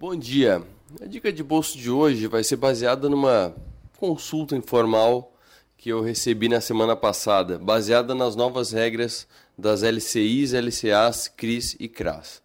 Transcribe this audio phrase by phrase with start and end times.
[0.00, 0.62] Bom dia.
[0.98, 3.54] A dica de bolso de hoje vai ser baseada numa
[3.98, 5.30] consulta informal
[5.76, 9.28] que eu recebi na semana passada, baseada nas novas regras
[9.58, 12.40] das LCIs, LCAs, CRIs e CRAS.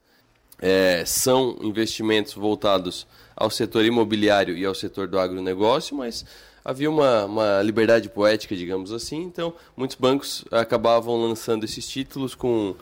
[0.60, 6.26] É, são investimentos voltados ao setor imobiliário e ao setor do agronegócio, mas
[6.64, 12.76] havia uma, uma liberdade poética, digamos assim, então muitos bancos acabavam lançando esses títulos com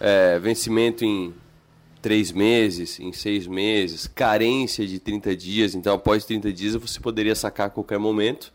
[0.00, 1.32] é, vencimento em
[2.06, 7.34] três meses, em seis meses, carência de 30 dias, então após 30 dias você poderia
[7.34, 8.52] sacar a qualquer momento.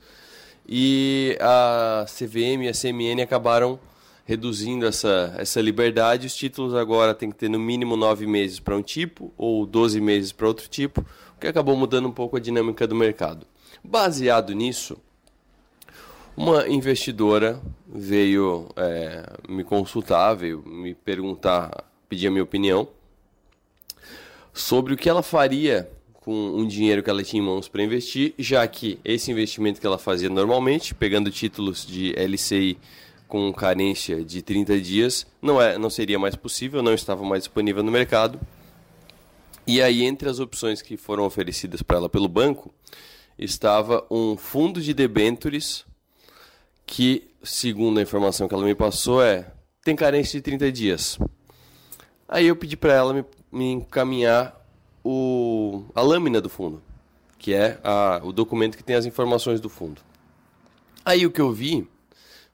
[0.65, 3.77] E a CVM e a CMN acabaram
[4.23, 6.27] reduzindo essa, essa liberdade.
[6.27, 9.99] Os títulos agora têm que ter no mínimo nove meses para um tipo ou 12
[9.99, 11.01] meses para outro tipo,
[11.35, 13.45] o que acabou mudando um pouco a dinâmica do mercado.
[13.83, 14.95] Baseado nisso,
[16.37, 22.87] uma investidora veio é, me consultar, veio me perguntar, pedir a minha opinião
[24.53, 25.89] sobre o que ela faria
[26.21, 29.87] com um dinheiro que ela tinha em mãos para investir, já que esse investimento que
[29.87, 32.77] ela fazia normalmente, pegando títulos de LCI
[33.27, 37.81] com carência de 30 dias, não, é, não seria mais possível, não estava mais disponível
[37.81, 38.39] no mercado.
[39.65, 42.73] E aí, entre as opções que foram oferecidas para ela pelo banco,
[43.39, 45.85] estava um fundo de debentures
[46.85, 49.51] que, segundo a informação que ela me passou, é
[49.83, 51.17] tem carência de 30 dias.
[52.27, 54.59] Aí eu pedi para ela me, me, encaminhar
[55.03, 56.81] o, a lâmina do fundo,
[57.37, 60.01] que é a, o documento que tem as informações do fundo.
[61.03, 61.87] Aí o que eu vi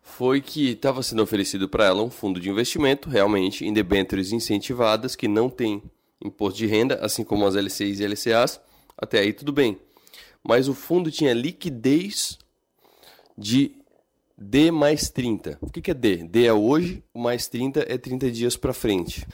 [0.02, 5.16] foi que estava sendo oferecido para ela um fundo de investimento, realmente, em debêntures incentivadas,
[5.16, 5.84] que não tem
[6.24, 8.62] imposto de renda, assim como as LCIs e LCAs.
[8.98, 9.78] Até aí tudo bem
[10.48, 12.40] mas o fundo tinha liquidez
[13.38, 13.76] de
[14.38, 15.58] D mais 30.
[15.60, 16.24] O que é D?
[16.24, 19.28] D é hoje, o mais 30 é 30 dias para frente.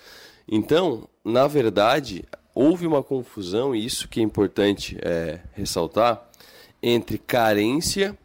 [0.48, 6.30] Então, na verdade, houve uma confusão, e isso que é importante é, ressaltar,
[6.82, 8.18] entre carência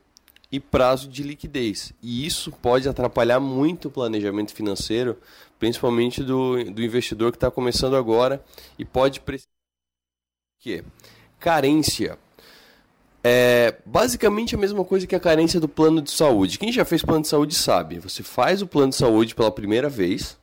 [0.50, 1.92] e prazo de liquidez.
[2.02, 5.16] E isso pode atrapalhar muito o planejamento financeiro,
[5.58, 8.42] principalmente do, do investidor que está começando agora,
[8.78, 9.48] e pode precisar
[10.60, 10.82] que
[11.38, 12.18] carência
[13.22, 16.58] é basicamente a mesma coisa que a carência do plano de saúde.
[16.58, 17.98] Quem já fez plano de saúde sabe.
[17.98, 20.38] Você faz o plano de saúde pela primeira vez,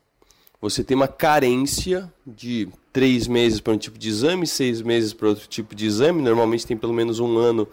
[0.70, 5.30] você tem uma carência de três meses para um tipo de exame, seis meses para
[5.30, 6.24] outro tipo de exame.
[6.24, 7.68] Normalmente tem pelo menos um ano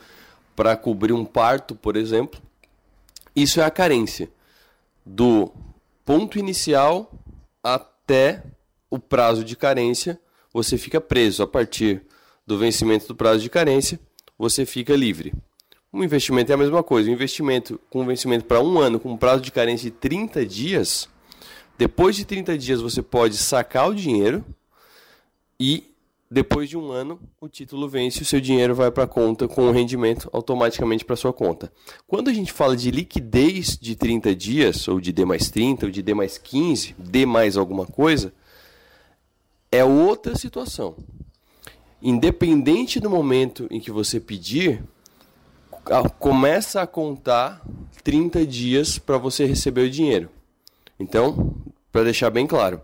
[0.55, 2.39] para cobrir um parto, por exemplo.
[3.35, 4.29] Isso é a carência
[5.07, 5.51] do
[6.05, 7.11] ponto inicial
[7.63, 8.45] até
[8.91, 10.21] o prazo de carência.
[10.53, 12.03] Você fica preso a partir
[12.47, 13.99] do vencimento do prazo de carência
[14.39, 15.33] você fica livre.
[15.93, 17.09] Um investimento é a mesma coisa.
[17.09, 21.09] Um investimento com vencimento para um ano, com um prazo de carência de 30 dias,
[21.83, 24.45] depois de 30 dias você pode sacar o dinheiro
[25.59, 25.93] e
[26.31, 29.49] depois de um ano o título vence e o seu dinheiro vai para a conta
[29.49, 31.73] com o rendimento automaticamente para sua conta.
[32.07, 35.91] Quando a gente fala de liquidez de 30 dias, ou de D mais 30, ou
[35.91, 38.33] de D mais 15, D mais alguma coisa,
[39.73, 40.95] é outra situação
[42.01, 44.85] independente do momento em que você pedir,
[46.21, 47.61] começa a contar
[48.05, 50.31] 30 dias para você receber o dinheiro.
[51.03, 51.57] Então,
[51.91, 52.81] para deixar bem claro,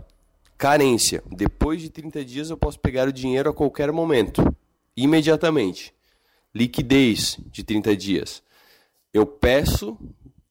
[0.56, 1.22] carência.
[1.30, 4.42] Depois de 30 dias eu posso pegar o dinheiro a qualquer momento,
[4.96, 5.94] imediatamente.
[6.52, 8.42] Liquidez de 30 dias.
[9.14, 9.96] Eu peço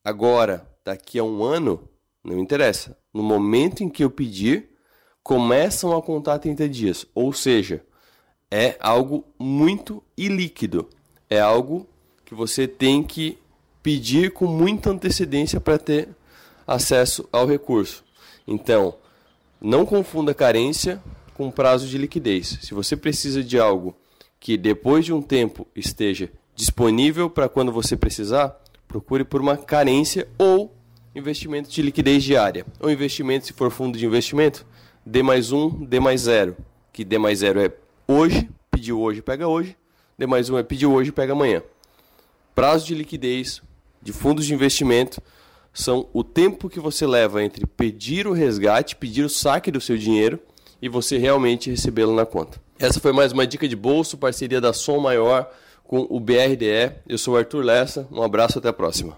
[0.01, 1.89] agora, daqui a um ano,
[2.23, 2.97] não interessa.
[3.13, 4.69] No momento em que eu pedir,
[5.21, 7.05] começam a contar 30 dias.
[7.13, 7.83] Ou seja,
[8.49, 10.87] é algo muito ilíquido.
[11.29, 11.85] É algo
[12.23, 13.37] que você tem que
[13.83, 16.15] pedir com muita antecedência para ter
[16.67, 18.03] acesso ao recurso.
[18.45, 18.95] Então,
[19.61, 21.01] não confunda carência
[21.33, 22.59] com prazo de liquidez.
[22.61, 23.95] Se você precisa de algo
[24.39, 30.27] que depois de um tempo esteja disponível para quando você precisar, procure por uma carência
[30.37, 30.75] ou
[31.15, 32.65] investimento de liquidez diária.
[32.79, 34.65] Ou investimento, se for fundo de investimento,
[35.05, 36.55] D mais um, D mais zero.
[36.91, 37.71] Que D mais zero é
[38.07, 39.75] hoje, pediu hoje, pega hoje.
[40.17, 41.61] D mais um é pediu hoje, pega amanhã.
[42.53, 43.61] Prazo de liquidez
[44.01, 45.21] de fundos de investimento
[45.77, 49.95] são o tempo que você leva entre pedir o resgate, pedir o saque do seu
[49.95, 50.39] dinheiro
[50.81, 52.59] e você realmente recebê-lo na conta.
[52.79, 55.47] Essa foi mais uma dica de bolso, parceria da Som Maior
[55.83, 56.95] com o BRDE.
[57.07, 59.15] Eu sou Arthur Lessa, um abraço até a próxima.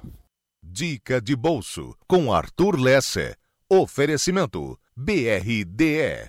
[0.61, 3.37] Dica de bolso com Arthur Lessa.
[3.69, 6.27] Oferecimento BRDE